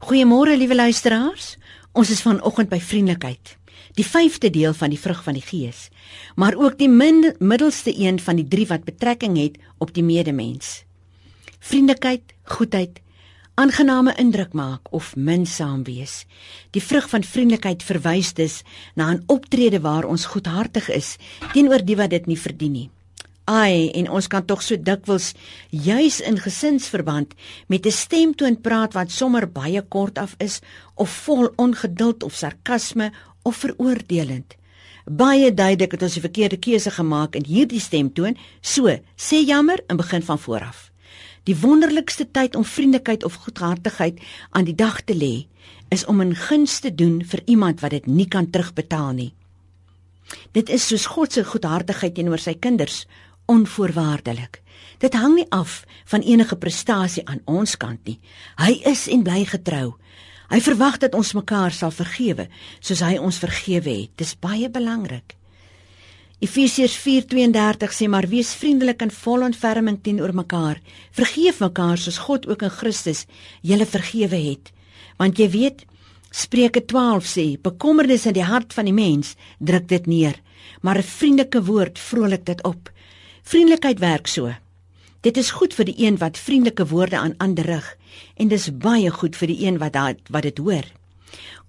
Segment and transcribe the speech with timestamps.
[0.00, 1.58] Goeiemôre liewe luisteraars.
[1.92, 3.50] Ons is vanoggend by vriendelikheid.
[3.98, 5.90] Die 5de deel van die vrug van die Gees,
[6.40, 10.86] maar ook die min, middelste een van die drie wat betrekking het op die medemens.
[11.58, 13.02] Vriendelikheid, goedheid,
[13.60, 16.24] aangename indruk maak of minsaam wees.
[16.72, 18.62] Die vrug van vriendelikheid verwys dus
[18.94, 21.16] na 'n optrede waar ons goedhartig is
[21.52, 22.90] teenoor die wat dit nie verdien nie.
[23.50, 25.32] Ai, en ons kan tog so dikwels
[25.74, 27.32] juis in gesinsverband
[27.66, 30.60] met 'n stemtoon praat wat sommer baie kort af is
[30.94, 33.10] of vol ongeduld of sarkasme
[33.42, 34.54] of veroordelend.
[35.04, 38.36] Baie duidelik het ons die verkeerde keuse gemaak in hierdie stemtoon.
[38.60, 38.86] So,
[39.16, 40.90] sê jammer in begin van vooraf.
[41.44, 45.46] Die wonderlikste tyd om vriendelikheid of goedhartigheid aan die dag te lê,
[45.88, 49.34] is om 'n guns te doen vir iemand wat dit nie kan terugbetaal nie.
[50.52, 53.06] Dit is soos God se goedhartigheid teenoor sy kinders,
[53.50, 54.62] onvoorwaardelik.
[55.02, 55.82] Dit hang nie af
[56.12, 58.20] van enige prestasie aan ons kant nie.
[58.60, 59.96] Hy is en bly getrou.
[60.50, 62.48] Hy verwag dat ons mekaar sal vergewe
[62.80, 64.16] soos hy ons vergewe het.
[64.18, 65.36] Dis baie belangrik.
[66.40, 70.80] Efesiërs 4:32 sê maar wees vriendelik en vol ontferming teenoor mekaar.
[71.12, 73.26] Vergeef mekaar soos God ook in Christus
[73.62, 74.72] julle vergewe het.
[75.18, 75.84] Want jy weet
[76.30, 80.36] Spreuke 12 sê bekommernis in die hart van die mens druk dit neer,
[80.80, 82.90] maar 'n vriendelike woord vrolik dit op.
[83.42, 84.52] Vriendelikheid werk so.
[85.20, 87.96] Dit is goed vir die een wat vriendelike woorde aan ander rig
[88.36, 90.86] en dis baie goed vir die een wat dat, wat dit hoor.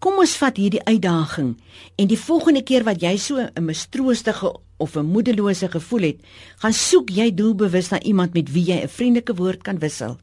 [0.02, 1.54] Kom ons vat hierdie uitdaging
[2.00, 6.20] en die volgende keer wat jy so 'n mistroostige of 'n moedelose gevoel het,
[6.58, 10.18] gaan soek jy doelbewus na iemand met wie jy 'n vriendelike woord kan wissel.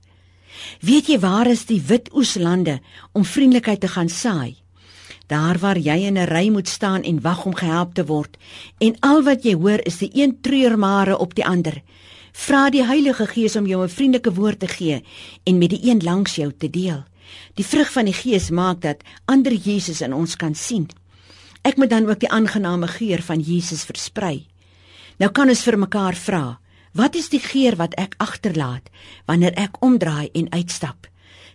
[0.81, 2.81] Weet jy waar is die wit oeslande
[3.13, 4.57] om vriendelikheid te gaan saai?
[5.29, 8.37] Daar waar jy in 'n ry moet staan en wag om gehelp te word
[8.79, 11.83] en al wat jy hoor is die een treurmare op die ander.
[12.33, 15.05] Vra die Heilige Gees om jou 'n vriendelike woord te gee
[15.45, 17.05] en met die een langs jou te deel.
[17.55, 20.89] Die vrug van die Gees maak dat ander Jesus in ons kan sien.
[21.63, 24.47] Ek moet dan ook die aangename geur van Jesus versprei.
[25.19, 26.59] Nou kan ons vir mekaar vra,
[26.93, 28.89] wat is die geur wat ek agterlaat
[29.27, 31.09] wanneer ek omdraai en uitstap?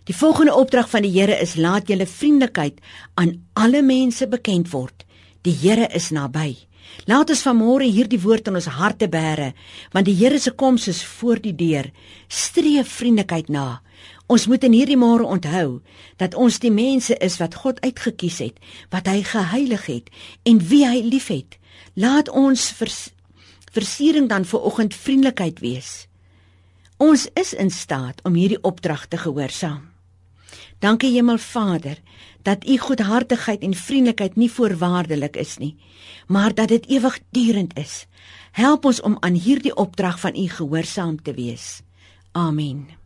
[0.04, 2.80] Die volgende opdrag van die Here is laat julle vriendelikheid
[3.16, 5.06] aan alle mense bekend word.
[5.48, 6.58] Die Here is naby.
[7.08, 9.54] Laat ons vanmôre hierdie woord in ons harte bære,
[9.96, 11.88] want die Here se koms is voor die deur.
[12.28, 13.80] Streef vriendelikheid na.
[14.28, 15.80] Ons moet in hierdie môre onthou
[16.20, 18.60] dat ons die mense is wat God uitget kies het,
[18.92, 20.12] wat hy geheilig het
[20.44, 21.56] en wie hy liefhet.
[21.96, 23.00] Laat ons vers,
[23.72, 26.04] versiering dan vir oggend vriendelikheid wees.
[27.00, 29.93] Ons is in staat om hierdie opdrag te gehoorsaam.
[30.84, 31.96] Dankie Hemelvader
[32.42, 35.76] dat u goedhartigheid en vriendelikheid nie voorwaardelik is nie,
[36.26, 38.06] maar dat dit ewigdurend is.
[38.52, 41.80] Help ons om aan hierdie opdrag van u gehoorsaam te wees.
[42.32, 43.03] Amen.